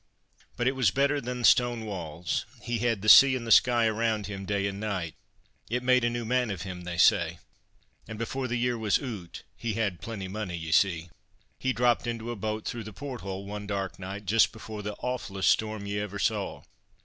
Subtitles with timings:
[0.57, 2.47] But it was better than stone walls.
[2.63, 5.13] He had the sea and the sky around him day and night.
[5.69, 7.37] It made a new man of him, they say.
[8.07, 11.11] And before the year was oot (he had plenty money, ye see),
[11.59, 14.95] he dropped into a boat through the port hole, one dark night, just before the
[15.03, 16.63] awfullest storm ye ever saw.